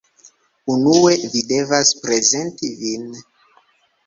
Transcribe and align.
Unue, 0.75 1.17
vi 1.33 1.43
devas 1.51 1.93
prezenti 2.07 2.71
vin 2.81 3.07